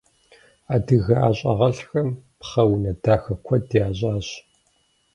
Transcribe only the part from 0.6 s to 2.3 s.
Адыгэ ӀэщӀагъэлӀхэм